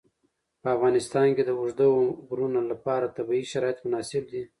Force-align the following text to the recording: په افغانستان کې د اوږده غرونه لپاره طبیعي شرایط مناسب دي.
په 0.61 0.67
افغانستان 0.75 1.27
کې 1.35 1.43
د 1.45 1.51
اوږده 1.59 1.87
غرونه 2.27 2.59
لپاره 2.71 3.13
طبیعي 3.17 3.45
شرایط 3.51 3.77
مناسب 3.85 4.23
دي. 4.31 4.43